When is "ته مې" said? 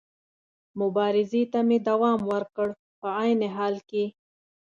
1.51-1.77